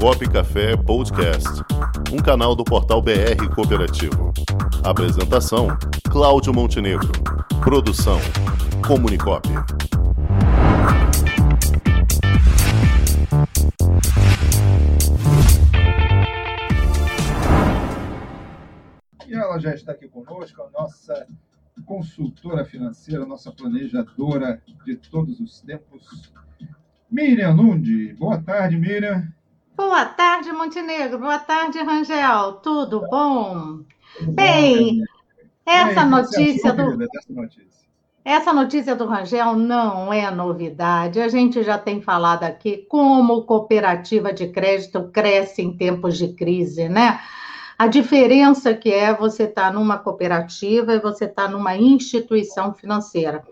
[0.00, 1.48] Comunicop Café Podcast,
[2.12, 4.32] um canal do portal BR Cooperativo.
[4.82, 5.68] Apresentação:
[6.10, 7.10] Cláudio Montenegro.
[7.62, 8.18] Produção:
[8.86, 9.48] Comunicop.
[19.26, 21.26] E ela já está aqui conosco, a nossa
[21.86, 26.32] consultora financeira, nossa planejadora de todos os tempos,
[27.10, 28.12] Miriam Nundi.
[28.14, 29.32] Boa tarde, Miriam.
[29.76, 31.18] Boa tarde, Montenegro.
[31.18, 32.52] Boa tarde, Rangel.
[32.62, 33.80] Tudo bom?
[34.20, 35.02] Bem,
[35.66, 36.96] essa notícia do.
[38.24, 41.20] Essa notícia do Rangel não é novidade.
[41.20, 46.88] A gente já tem falado aqui como cooperativa de crédito cresce em tempos de crise,
[46.88, 47.20] né?
[47.76, 52.72] A diferença que é você estar tá numa cooperativa e você estar tá numa instituição
[52.72, 53.42] financeira.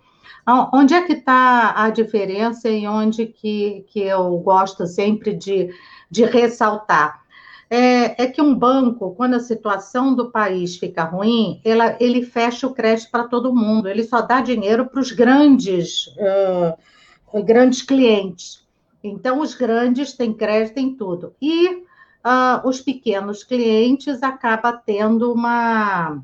[0.72, 5.70] Onde é que está a diferença e onde que, que eu gosto sempre de,
[6.12, 7.22] de ressaltar?
[7.70, 12.66] É, é, que um banco, quando a situação do país fica ruim, ela, ele fecha
[12.66, 18.62] o crédito para todo mundo, ele só dá dinheiro para os grandes, uh, grandes clientes.
[19.02, 21.34] Então, os grandes têm crédito em tudo.
[21.40, 26.22] E uh, os pequenos clientes acabam tendo uma,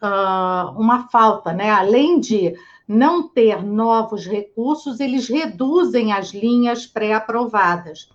[0.00, 1.70] uh, uma falta, né?
[1.70, 2.54] Além de
[2.86, 8.08] não ter novos recursos, eles reduzem as linhas pré-aprovadas.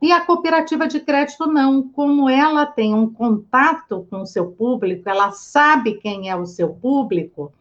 [0.00, 5.08] E a cooperativa de crédito não, como ela tem um contato com o seu público,
[5.08, 7.52] ela sabe quem é o seu público,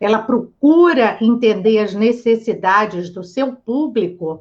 [0.00, 4.40] ela procura entender as necessidades do seu público,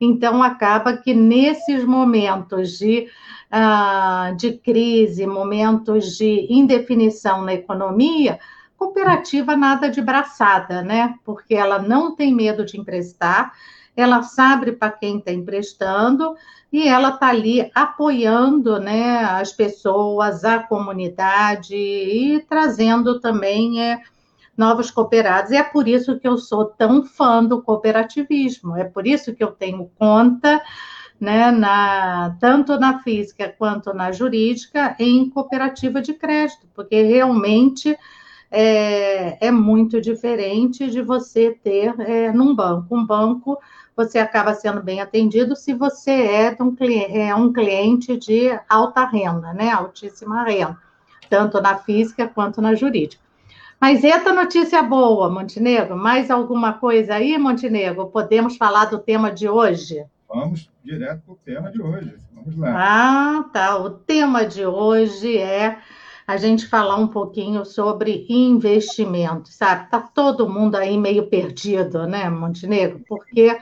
[0.00, 3.06] então acaba que nesses momentos de,
[3.52, 8.38] uh, de crise, momentos de indefinição na economia,
[8.80, 11.14] Cooperativa nada de braçada, né?
[11.22, 13.52] Porque ela não tem medo de emprestar,
[14.00, 16.34] ela sabe para quem está emprestando
[16.72, 24.00] e ela está ali apoiando né, as pessoas, a comunidade e trazendo também é,
[24.56, 25.50] novos cooperados.
[25.50, 29.42] E é por isso que eu sou tão fã do cooperativismo, é por isso que
[29.42, 30.62] eu tenho conta.
[31.20, 37.94] Né, na, tanto na física quanto na jurídica, em cooperativa de crédito, porque realmente
[38.50, 42.96] é, é muito diferente de você ter é, num banco.
[42.96, 43.58] Um banco,
[43.96, 46.76] você acaba sendo bem atendido se você é um,
[47.12, 49.70] é um cliente de alta renda, né?
[49.70, 50.76] Altíssima renda,
[51.28, 53.22] tanto na física quanto na jurídica.
[53.80, 55.96] Mas eita notícia boa, Montenegro.
[55.96, 58.08] Mais alguma coisa aí, Montenegro?
[58.08, 60.04] Podemos falar do tema de hoje?
[60.28, 62.14] Vamos direto para o tema de hoje.
[62.34, 62.74] Vamos lá.
[62.76, 63.78] Ah, tá.
[63.78, 65.78] O tema de hoje é
[66.30, 69.90] a gente falar um pouquinho sobre investimento, sabe?
[69.90, 73.00] Tá todo mundo aí meio perdido, né, Montenegro?
[73.08, 73.58] Porque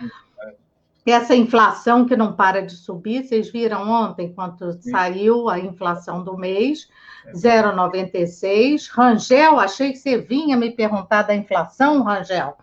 [1.07, 6.37] essa inflação que não para de subir, vocês viram ontem quanto saiu a inflação do
[6.37, 6.89] mês,
[7.35, 8.91] 0,96.
[8.91, 12.55] Rangel, achei que você vinha me perguntar da inflação, Rangel.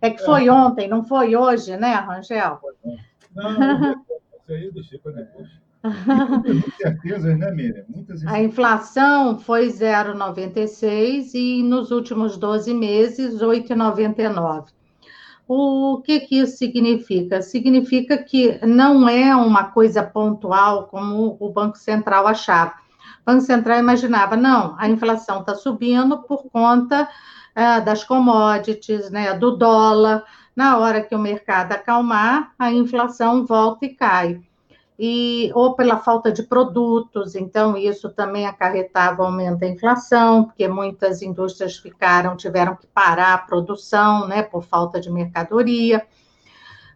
[0.00, 0.50] É que foi é.
[0.52, 2.58] ontem, não foi hoje, né, Rangel?
[3.34, 4.00] Não, isso
[4.48, 5.48] aí eu deixei para depois.
[5.84, 7.84] Muitas né, Miriam?
[7.88, 14.66] Muitas a inflação foi 0,96 e nos últimos 12 meses, 8,99.
[15.48, 17.42] O que, que isso significa?
[17.42, 22.74] Significa que não é uma coisa pontual como o Banco Central achava.
[23.22, 27.08] O Banco Central imaginava, não, a inflação está subindo por conta
[27.54, 30.24] é, das commodities, né, do dólar.
[30.54, 34.40] Na hora que o mercado acalmar, a inflação volta e cai
[34.98, 41.22] e ou pela falta de produtos, então isso também acarretava aumento da inflação, porque muitas
[41.22, 46.06] indústrias ficaram, tiveram que parar a produção, né, por falta de mercadoria.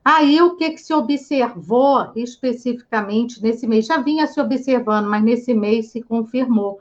[0.04, 3.86] Aí o que, que se observou especificamente nesse mês?
[3.86, 6.78] Já vinha se observando, mas nesse mês se confirmou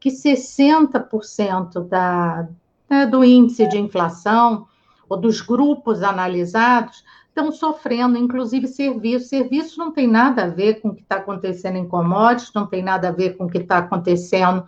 [0.00, 2.48] que 60% da,
[2.90, 4.66] né, do índice de inflação,
[5.08, 7.04] ou dos grupos analisados,
[7.36, 9.28] estão sofrendo, inclusive serviços.
[9.28, 12.82] Serviço não tem nada a ver com o que está acontecendo em commodities, não tem
[12.82, 14.66] nada a ver com o que está acontecendo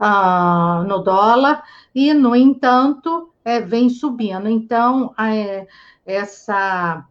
[0.00, 4.48] uh, no dólar, e, no entanto, é, vem subindo.
[4.48, 5.66] Então, é,
[6.06, 7.04] essa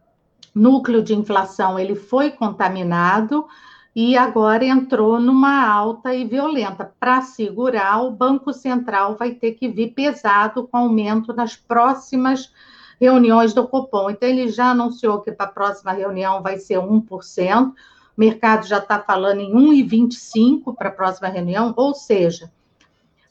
[0.54, 3.46] núcleo de inflação ele foi contaminado
[3.94, 6.90] e agora entrou numa alta e violenta.
[6.98, 12.50] Para segurar, o Banco Central vai ter que vir pesado com aumento nas próximas
[13.00, 14.10] reuniões do Copom.
[14.10, 17.74] Então, ele já anunciou que para a próxima reunião vai ser 1%, o
[18.16, 22.50] mercado já está falando em 1,25% para a próxima reunião, ou seja,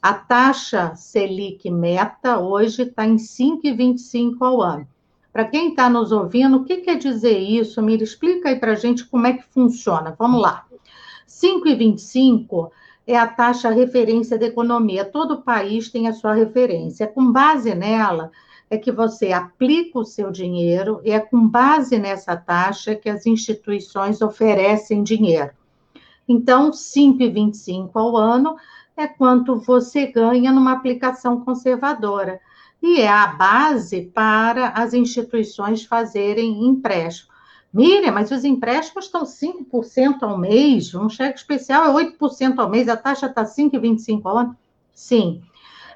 [0.02, 4.88] a taxa Selic meta hoje está em 5,25% ao ano.
[5.34, 7.82] Para quem está nos ouvindo, o que quer dizer isso?
[7.82, 10.16] Mira, explica aí para a gente como é que funciona.
[10.18, 10.66] Vamos lá.
[11.28, 12.72] 5,25
[13.06, 15.06] é a taxa referência da economia.
[15.06, 17.06] Todo país tem a sua referência.
[17.06, 18.32] Com base nela,
[18.70, 23.26] é que você aplica o seu dinheiro e é com base nessa taxa que as
[23.26, 25.52] instituições oferecem dinheiro.
[26.28, 28.58] Então, 5,25 ao ano
[28.96, 32.40] é quanto você ganha numa aplicação conservadora.
[32.82, 37.32] E é a base para as instituições fazerem empréstimo.
[37.74, 42.88] Miriam, mas os empréstimos estão 5% ao mês, um cheque especial é 8% ao mês,
[42.88, 44.58] a taxa está 5,25 ao ano?
[44.94, 45.42] Sim.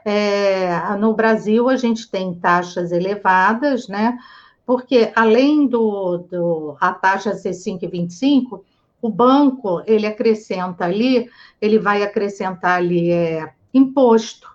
[0.04, 4.18] É, no Brasil, a gente tem taxas elevadas, né?
[4.66, 8.62] Porque além do, do a taxa ser 5,25,
[9.02, 14.50] o banco ele acrescenta ali, ele vai acrescentar ali é, imposto,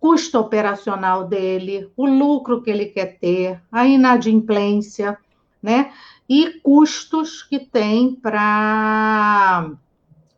[0.00, 5.18] custo operacional dele, o lucro que ele quer ter, a inadimplência,
[5.62, 5.92] né?
[6.28, 9.78] E custos que tem para uh,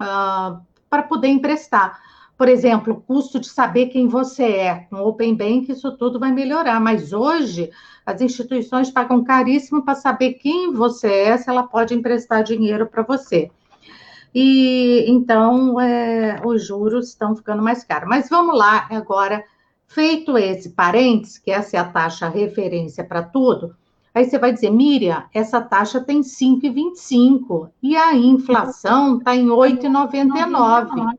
[0.01, 2.01] ah, para poder emprestar.
[2.37, 4.75] Por exemplo, o custo de saber quem você é.
[4.91, 6.79] Com Open Bank, isso tudo vai melhorar.
[6.81, 7.71] Mas hoje,
[8.05, 13.03] as instituições pagam caríssimo para saber quem você é, se ela pode emprestar dinheiro para
[13.03, 13.51] você.
[14.35, 18.09] E então, é, os juros estão ficando mais caros.
[18.09, 19.43] Mas vamos lá, agora,
[19.87, 23.75] feito esse parênteses, que essa é a taxa referência para tudo,
[24.15, 31.17] aí você vai dizer, Miriam, essa taxa tem 5,25 e a inflação está em 8,99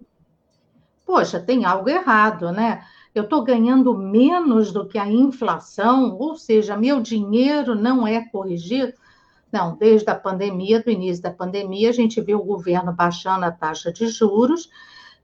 [1.07, 2.83] poxa, tem algo errado, né?
[3.15, 8.94] Eu estou ganhando menos do que a inflação, ou seja, meu dinheiro não é corrigido.
[9.50, 13.51] Não, desde a pandemia, do início da pandemia, a gente viu o governo baixando a
[13.51, 14.69] taxa de juros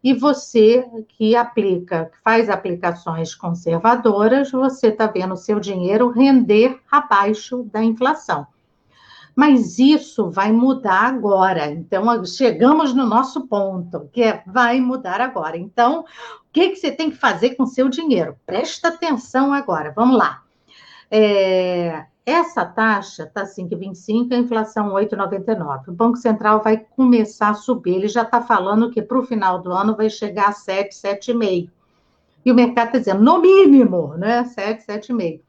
[0.02, 7.64] e você que aplica, faz aplicações conservadoras, você está vendo o seu dinheiro render abaixo
[7.64, 8.48] da inflação.
[9.36, 11.72] Mas isso vai mudar agora.
[11.72, 15.58] Então, chegamos no nosso ponto, que é vai mudar agora.
[15.58, 16.06] Então, o
[16.52, 18.36] que, que você tem que fazer com seu dinheiro?
[18.46, 19.92] Presta atenção agora.
[19.96, 20.44] Vamos lá.
[21.10, 25.90] É, essa taxa está 5,25, a inflação 8,99.
[25.90, 27.96] O Banco Central vai começar a subir.
[27.96, 31.70] Ele já está falando que para o final do ano vai chegar a 7, 7,5.
[32.46, 34.44] E o mercado está dizendo, no mínimo, né?
[34.46, 35.42] 7, 7,5.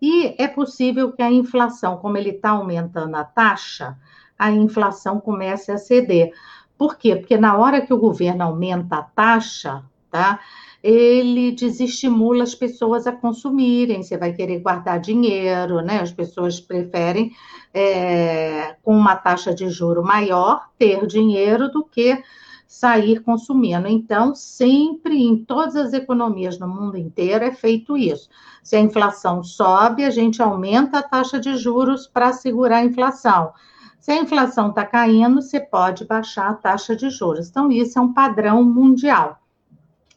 [0.00, 3.96] E é possível que a inflação, como ele está aumentando a taxa,
[4.38, 6.32] a inflação comece a ceder.
[6.76, 7.16] Por quê?
[7.16, 10.38] Porque na hora que o governo aumenta a taxa, tá?
[10.80, 14.02] Ele desestimula as pessoas a consumirem.
[14.02, 16.00] Você vai querer guardar dinheiro, né?
[16.00, 17.32] As pessoas preferem,
[17.74, 22.22] é, com uma taxa de juro maior, ter dinheiro do que
[22.68, 23.88] sair consumindo.
[23.88, 28.28] Então, sempre em todas as economias no mundo inteiro é feito isso.
[28.62, 33.54] Se a inflação sobe, a gente aumenta a taxa de juros para segurar a inflação.
[33.98, 37.48] Se a inflação está caindo, você pode baixar a taxa de juros.
[37.48, 39.40] Então, isso é um padrão mundial.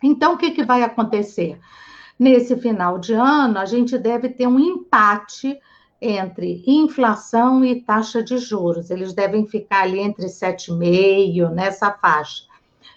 [0.04, 1.58] Então, o que, que vai acontecer?
[2.20, 5.58] Nesse final de ano, a gente deve ter um empate
[6.02, 8.90] entre inflação e taxa de juros.
[8.90, 12.46] Eles devem ficar ali entre 7,5, nessa faixa.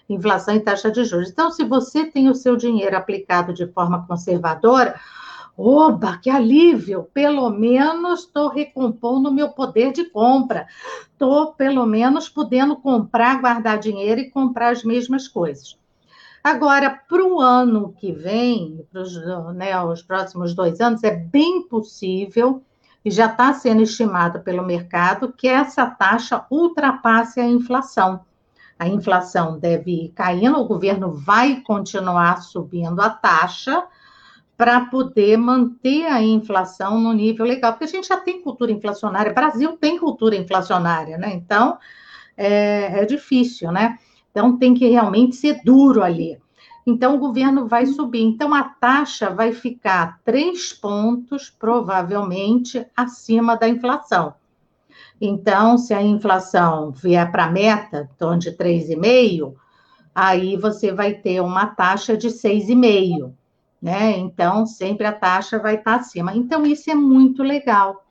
[0.09, 1.29] Inflação e taxa de juros.
[1.29, 4.99] Então, se você tem o seu dinheiro aplicado de forma conservadora,
[5.55, 7.07] oba, que alívio!
[7.13, 10.65] Pelo menos estou recompondo o meu poder de compra.
[11.11, 15.77] Estou, pelo menos, podendo comprar, guardar dinheiro e comprar as mesmas coisas.
[16.43, 22.63] Agora, para o ano que vem, para né, os próximos dois anos, é bem possível
[23.05, 28.25] e já está sendo estimado pelo mercado que essa taxa ultrapasse a inflação.
[28.79, 33.85] A inflação deve ir caindo, o governo vai continuar subindo a taxa
[34.57, 39.31] para poder manter a inflação no nível legal, porque a gente já tem cultura inflacionária,
[39.31, 41.31] o Brasil tem cultura inflacionária, né?
[41.33, 41.77] Então
[42.35, 43.99] é, é difícil, né?
[44.31, 46.37] Então tem que realmente ser duro ali
[46.85, 48.21] então o governo vai subir.
[48.21, 54.35] Então a taxa vai ficar três pontos, provavelmente, acima da inflação.
[55.19, 59.55] Então, se a inflação vier para a meta, então de 3,5,
[60.13, 63.33] aí você vai ter uma taxa de 6,5,
[63.81, 64.17] né?
[64.17, 66.35] Então, sempre a taxa vai estar acima.
[66.35, 68.05] Então, isso é muito legal.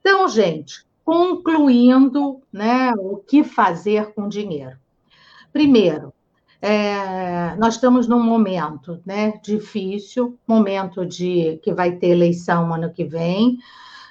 [0.00, 4.76] Então, gente, concluindo, né, o que fazer com dinheiro.
[5.52, 6.12] Primeiro,
[6.62, 13.04] é, nós estamos num momento né, difícil, momento de que vai ter eleição ano que
[13.04, 13.56] vem.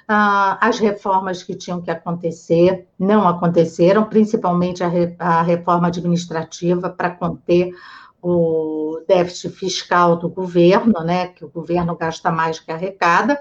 [0.08, 6.90] Ah, as reformas que tinham que acontecer não aconteceram, principalmente a, re, a reforma administrativa
[6.90, 7.72] para conter
[8.20, 13.38] o déficit fiscal do governo, né, que o governo gasta mais que arrecada,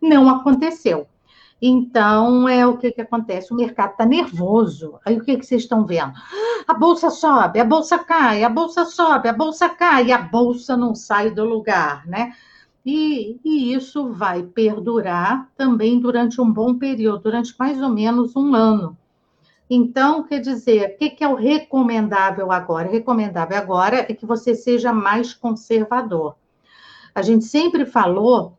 [0.00, 1.06] não aconteceu.
[1.60, 3.52] Então, é o que, que acontece?
[3.52, 4.98] O mercado está nervoso.
[5.04, 6.12] Aí o que, que vocês estão vendo?
[6.66, 10.94] A bolsa sobe, a bolsa cai, a bolsa sobe, a bolsa cai, a bolsa não
[10.94, 12.32] sai do lugar, né?
[12.84, 18.54] E, e, isso vai perdurar também durante um bom período, durante mais ou menos um
[18.54, 18.96] ano.
[19.68, 22.88] Então, quer dizer, o que, que é o recomendável agora?
[22.88, 26.36] O recomendável agora é que você seja mais conservador.
[27.12, 28.56] A gente sempre falou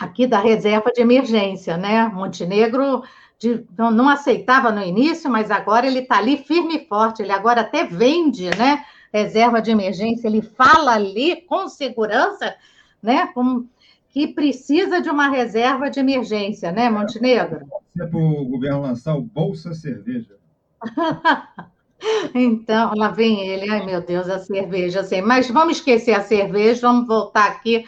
[0.00, 2.08] aqui da reserva de emergência, né?
[2.08, 3.02] Montenegro
[3.38, 7.22] de, não, não, aceitava no início, mas agora ele está ali firme e forte.
[7.22, 8.84] Ele agora até vende, né?
[9.12, 10.26] Reserva de emergência.
[10.26, 12.54] Ele fala ali com segurança,
[13.02, 13.26] né?
[13.34, 13.68] Como
[14.08, 17.66] que precisa de uma reserva de emergência, né, Montenegro?
[17.98, 20.36] É para o governo lançar o Bolsa Cerveja.
[22.34, 23.70] então, lá vem ele.
[23.70, 25.00] Ai, meu Deus, a cerveja.
[25.00, 25.20] Assim.
[25.20, 27.84] Mas vamos esquecer a cerveja, vamos voltar aqui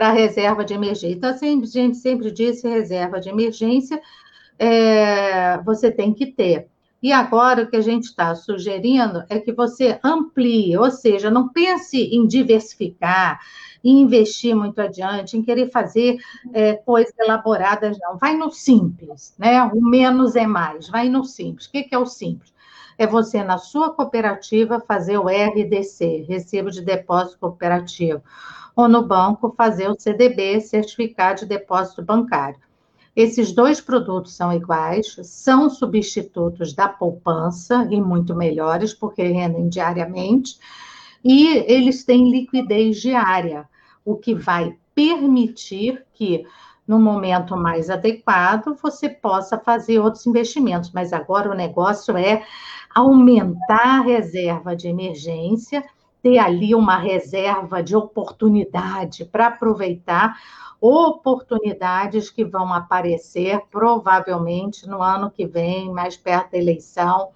[0.00, 1.14] para reserva de emergência.
[1.14, 4.00] Então, assim, a gente sempre disse reserva de emergência,
[4.58, 6.68] é, você tem que ter.
[7.02, 11.50] E agora o que a gente está sugerindo é que você amplie, ou seja, não
[11.50, 13.40] pense em diversificar,
[13.84, 16.16] em investir muito adiante, em querer fazer
[16.54, 18.16] é, coisas elaboradas, não.
[18.16, 19.62] Vai no simples, né?
[19.64, 21.66] O menos é mais, vai no simples.
[21.66, 22.54] O que, que é o simples?
[22.96, 28.22] É você, na sua cooperativa, fazer o RDC, Recibo de Depósito Cooperativo
[28.80, 32.58] ou no banco fazer o CDB, Certificado de Depósito Bancário.
[33.14, 40.58] Esses dois produtos são iguais, são substitutos da poupança e muito melhores, porque rendem diariamente,
[41.22, 43.68] e eles têm liquidez diária,
[44.04, 46.46] o que vai permitir que,
[46.86, 50.90] no momento mais adequado, você possa fazer outros investimentos.
[50.92, 52.42] Mas agora o negócio é
[52.94, 55.84] aumentar a reserva de emergência
[56.22, 60.36] ter ali uma reserva de oportunidade para aproveitar
[60.80, 67.28] oportunidades que vão aparecer provavelmente no ano que vem, mais perto da eleição.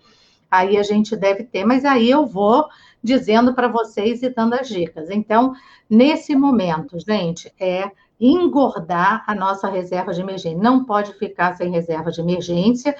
[0.50, 2.66] Aí a gente deve ter, mas aí eu vou
[3.02, 5.10] dizendo para vocês e dando as dicas.
[5.10, 5.52] Então,
[5.90, 10.62] nesse momento, gente, é engordar a nossa reserva de emergência.
[10.62, 12.96] Não pode ficar sem reserva de emergência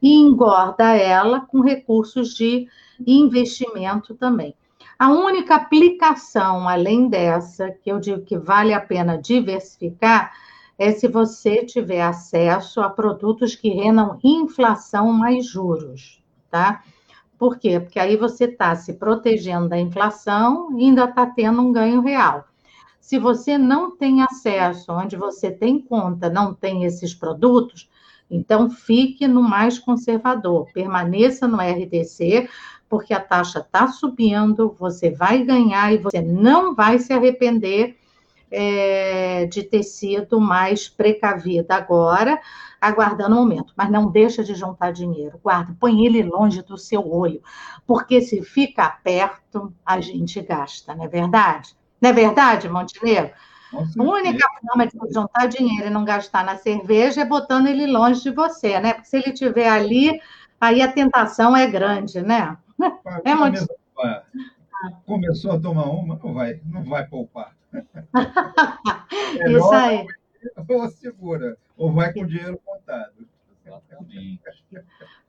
[0.00, 2.68] e engorda ela com recursos de
[3.04, 4.54] investimento também.
[4.98, 10.32] A única aplicação, além dessa, que eu digo que vale a pena diversificar,
[10.76, 16.82] é se você tiver acesso a produtos que rendam inflação mais juros, tá?
[17.38, 17.78] Por quê?
[17.78, 22.48] Porque aí você está se protegendo da inflação e ainda está tendo um ganho real.
[23.00, 27.88] Se você não tem acesso, onde você tem conta, não tem esses produtos,
[28.30, 32.48] então fique no mais conservador, permaneça no RDC,
[32.88, 37.96] porque a taxa está subindo, você vai ganhar e você não vai se arrepender
[38.50, 42.40] é, de ter sido mais precavida agora,
[42.80, 43.72] aguardando o momento.
[43.76, 47.42] Mas não deixa de juntar dinheiro, guarda, põe ele longe do seu olho,
[47.86, 51.76] porque se fica perto, a gente gasta, não é verdade?
[52.00, 53.32] Não é verdade, Montenegro?
[53.72, 58.22] A única forma de juntar dinheiro e não gastar na cerveja é botando ele longe
[58.22, 58.94] de você, né?
[58.94, 60.20] Porque se ele estiver ali,
[60.60, 62.56] aí a tentação é grande, né?
[63.24, 63.66] É muito...
[65.04, 67.52] Começou a tomar uma, não vai, não vai poupar.
[69.48, 70.06] Isso aí.
[70.68, 73.12] Ou segura, ou vai com dinheiro contado.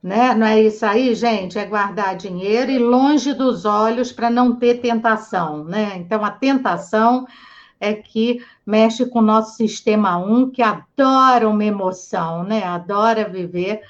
[0.02, 0.34] Né?
[0.34, 1.58] Não é isso aí, gente?
[1.58, 5.96] É guardar dinheiro e longe dos olhos para não ter tentação, né?
[5.96, 7.26] Então, a tentação
[7.80, 12.62] é que mexe com o nosso sistema 1, que adora uma emoção, né?
[12.62, 13.80] Adora viver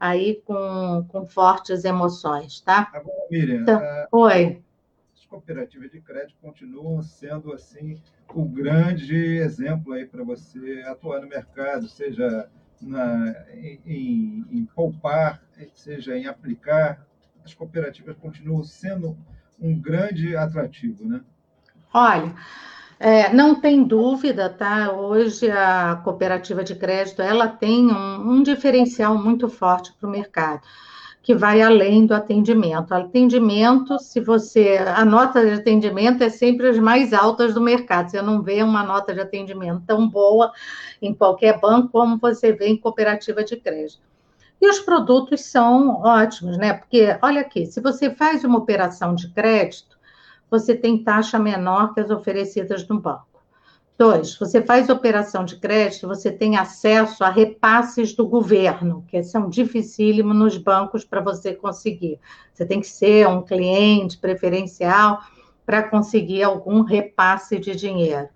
[0.00, 2.90] aí com, com fortes emoções, tá?
[2.92, 4.62] Agora, Miriam, então, é, oi.
[5.14, 8.00] As cooperativas de crédito continuam sendo assim
[8.34, 12.48] o grande exemplo aí para você atuar no mercado, seja
[12.80, 15.42] na, em, em poupar,
[15.74, 17.06] seja em aplicar.
[17.44, 19.16] As cooperativas continuam sendo
[19.60, 21.20] um grande atrativo, né?
[21.92, 22.34] Olha,
[22.98, 24.92] é, não tem dúvida, tá?
[24.92, 30.62] Hoje a cooperativa de crédito ela tem um, um diferencial muito forte para o mercado,
[31.22, 32.92] que vai além do atendimento.
[32.92, 34.78] Atendimento, se você.
[34.78, 38.10] A nota de atendimento é sempre as mais altas do mercado.
[38.10, 40.52] Você não vê uma nota de atendimento tão boa
[41.02, 44.02] em qualquer banco como você vê em cooperativa de crédito.
[44.60, 46.72] E os produtos são ótimos, né?
[46.72, 49.93] Porque, olha aqui, se você faz uma operação de crédito,
[50.58, 53.26] você tem taxa menor que as oferecidas no banco.
[53.98, 59.48] Dois, você faz operação de crédito, você tem acesso a repasses do governo, que são
[59.48, 62.18] dificílimos nos bancos para você conseguir.
[62.52, 65.20] Você tem que ser um cliente preferencial
[65.66, 68.28] para conseguir algum repasse de dinheiro.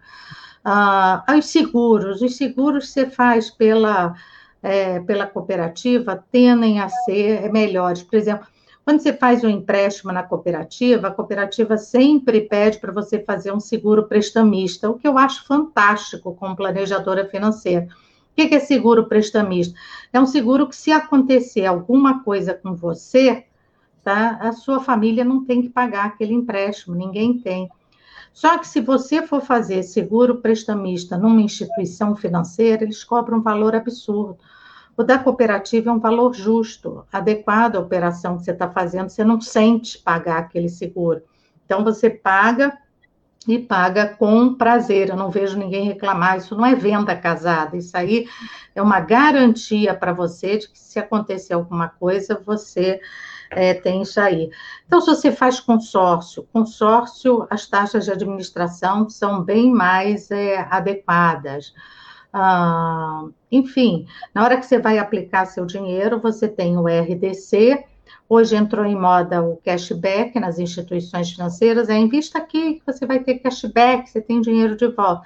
[0.65, 4.15] Ah, os seguros, os seguros você faz pela
[4.63, 8.03] é, pela cooperativa tendem a ser melhores.
[8.03, 8.47] Por exemplo,
[8.89, 13.61] quando você faz um empréstimo na cooperativa, a cooperativa sempre pede para você fazer um
[13.61, 17.87] seguro prestamista, o que eu acho fantástico como planejadora financeira.
[18.33, 19.79] O que é seguro prestamista?
[20.11, 23.45] É um seguro que, se acontecer alguma coisa com você,
[24.03, 27.69] tá, a sua família não tem que pagar aquele empréstimo, ninguém tem.
[28.33, 33.75] Só que se você for fazer seguro prestamista numa instituição financeira, eles cobram um valor
[33.75, 34.39] absurdo.
[34.99, 39.23] O da cooperativa é um valor justo, adequado à operação que você está fazendo, você
[39.23, 41.23] não sente pagar aquele seguro.
[41.65, 42.77] Então, você paga
[43.47, 45.09] e paga com prazer.
[45.09, 46.39] Eu não vejo ninguém reclamar.
[46.39, 47.77] Isso não é venda casada.
[47.77, 48.27] Isso aí
[48.75, 53.01] é uma garantia para você de que se acontecer alguma coisa, você
[53.53, 54.51] é, tem isso aí.
[54.85, 61.73] Então, se você faz consórcio, consórcio, as taxas de administração são bem mais é, adequadas.
[62.33, 67.85] Ah, enfim, na hora que você vai aplicar seu dinheiro, você tem o RDC.
[68.29, 71.89] Hoje entrou em moda o cashback nas instituições financeiras.
[71.89, 75.23] É invista aqui que você vai ter cashback, você tem dinheiro de volta.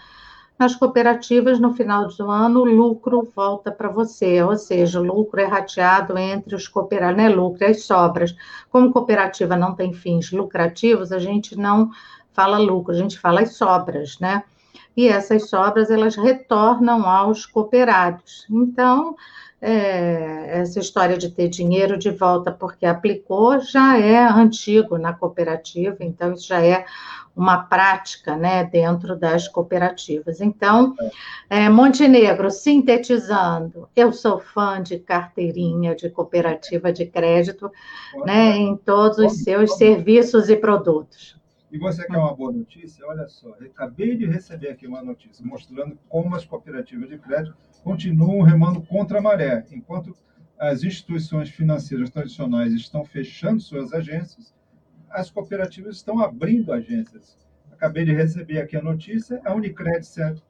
[0.58, 5.40] Nas cooperativas, no final do ano, o lucro volta para você, ou seja, o lucro
[5.40, 8.32] é rateado entre os cooperados, não é lucro, é as sobras.
[8.70, 11.90] Como cooperativa não tem fins lucrativos, a gente não
[12.32, 14.44] fala lucro, a gente fala as sobras, né?
[14.96, 18.46] E essas sobras elas retornam aos cooperados.
[18.50, 19.16] Então,
[19.60, 25.98] é, essa história de ter dinheiro de volta porque aplicou já é antigo na cooperativa,
[26.00, 26.84] então isso já é
[27.34, 30.40] uma prática né, dentro das cooperativas.
[30.40, 30.94] Então,
[31.48, 37.70] é, Montenegro, sintetizando, eu sou fã de carteirinha de cooperativa de crédito
[38.26, 41.40] né, em todos os seus serviços e produtos.
[41.72, 43.02] E você quer uma boa notícia?
[43.06, 48.42] Olha só, acabei de receber aqui uma notícia mostrando como as cooperativas de crédito continuam
[48.42, 49.64] remando contra a maré.
[49.72, 50.14] Enquanto
[50.58, 54.54] as instituições financeiras tradicionais estão fechando suas agências,
[55.08, 57.38] as cooperativas estão abrindo agências.
[57.70, 60.06] Acabei de receber aqui a notícia, a Unicred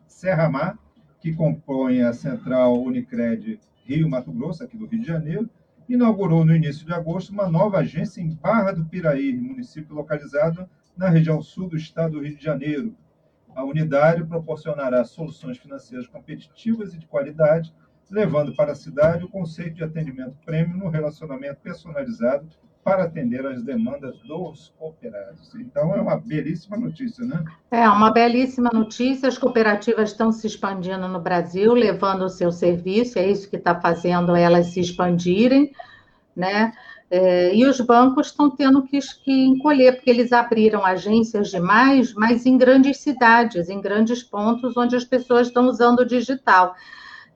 [0.09, 0.77] Serra Mar,
[1.21, 5.49] que compõe a central Unicred Rio Mato Grosso, aqui do Rio de Janeiro,
[5.89, 11.09] inaugurou no início de agosto uma nova agência em Barra do Piraí, município localizado na
[11.09, 12.95] região sul do estado do Rio de Janeiro.
[13.55, 17.75] A unidade proporcionará soluções financeiras competitivas e de qualidade,
[18.11, 22.47] levando para a cidade o conceito de atendimento prêmio no relacionamento personalizado
[22.85, 25.55] para atender às demandas dos cooperados.
[25.55, 27.45] Então, é uma belíssima notícia, né?
[27.71, 29.29] É uma belíssima notícia.
[29.29, 33.81] As cooperativas estão se expandindo no Brasil, levando o seu serviço, é isso que está
[33.81, 35.73] fazendo elas se expandirem,
[36.35, 36.73] né?
[37.15, 42.47] É, e os bancos estão tendo que, que, encolher, porque eles abriram agências demais, mas
[42.47, 46.75] em grandes cidades, em grandes pontos onde as pessoas estão usando o digital.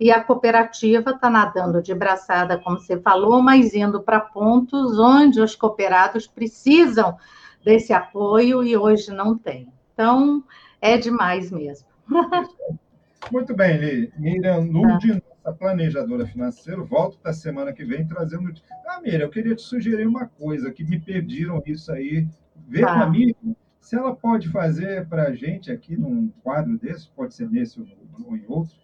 [0.00, 5.42] E a cooperativa está nadando de braçada, como você falou, mas indo para pontos onde
[5.42, 7.14] os cooperados precisam
[7.62, 9.68] desse apoio e hoje não tem.
[9.92, 10.42] Então,
[10.80, 11.86] é demais mesmo.
[13.30, 14.12] Muito bem, Li.
[14.16, 18.52] Miriam Nude, nossa planejadora financeira, volto da semana que vem trazendo.
[18.86, 22.26] Ah, Miriam, eu queria te sugerir uma coisa, que me pediram isso aí.
[22.68, 22.94] Vê tá.
[22.94, 27.34] com a Miriam se ela pode fazer para a gente aqui num quadro desse, pode
[27.34, 27.86] ser nesse ou,
[28.26, 28.74] ou em outro,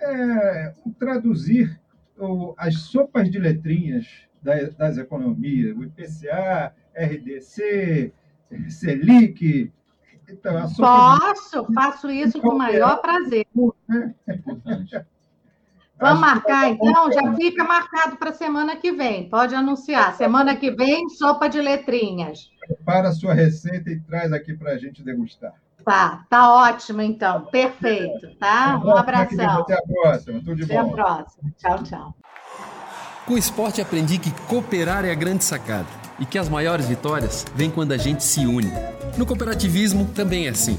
[0.00, 1.80] é, traduzir
[2.18, 8.12] o, as sopas de letrinhas das, das economias, o IPCA, RDC,
[8.68, 9.72] Selic,
[10.28, 13.46] então, Posso, faço isso com o maior prazer.
[16.00, 17.12] Vamos marcar, então?
[17.12, 19.28] Já fica marcado para a semana que vem.
[19.28, 20.16] Pode anunciar.
[20.16, 22.50] Semana que vem, sopa de letrinhas.
[22.66, 25.52] Prepara a sua receita e traz aqui para a gente degustar.
[25.84, 27.42] Tá, tá ótimo, então.
[27.46, 28.80] Perfeito, tá?
[28.82, 29.60] Um abração.
[29.60, 30.40] Até a próxima.
[30.40, 30.80] Tudo de bom.
[30.80, 31.52] Até a próxima.
[31.58, 32.14] Tchau, tchau.
[33.26, 35.86] Com o esporte aprendi que cooperar é a grande sacada
[36.18, 38.70] e que as maiores vitórias vêm quando a gente se une.
[39.16, 40.78] No cooperativismo também é assim.